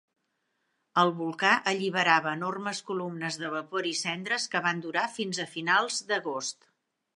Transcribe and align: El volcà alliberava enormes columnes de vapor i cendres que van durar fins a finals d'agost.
El 1.01 1.11
volcà 1.19 1.51
alliberava 1.71 2.33
enormes 2.39 2.81
columnes 2.89 3.37
de 3.43 3.53
vapor 3.59 3.91
i 3.91 3.93
cendres 4.01 4.49
que 4.55 4.65
van 4.69 4.83
durar 4.89 5.07
fins 5.21 5.45
a 5.47 5.49
finals 5.55 6.03
d'agost. 6.11 6.69